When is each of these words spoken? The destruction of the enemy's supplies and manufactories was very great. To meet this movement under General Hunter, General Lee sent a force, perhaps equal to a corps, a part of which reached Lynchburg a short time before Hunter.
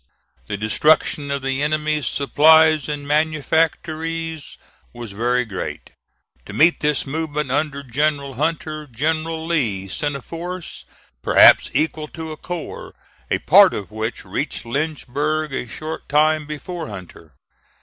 The 0.47 0.57
destruction 0.57 1.29
of 1.29 1.43
the 1.43 1.61
enemy's 1.61 2.07
supplies 2.07 2.89
and 2.89 3.07
manufactories 3.07 4.57
was 4.93 5.11
very 5.11 5.45
great. 5.45 5.91
To 6.47 6.53
meet 6.53 6.79
this 6.79 7.05
movement 7.05 7.51
under 7.51 7.83
General 7.83 8.33
Hunter, 8.33 8.87
General 8.87 9.45
Lee 9.45 9.87
sent 9.87 10.15
a 10.15 10.21
force, 10.23 10.85
perhaps 11.21 11.69
equal 11.75 12.07
to 12.17 12.31
a 12.31 12.37
corps, 12.37 12.95
a 13.29 13.37
part 13.37 13.75
of 13.75 13.91
which 13.91 14.25
reached 14.25 14.65
Lynchburg 14.65 15.53
a 15.53 15.67
short 15.67 16.09
time 16.09 16.47
before 16.47 16.87
Hunter. 16.89 17.35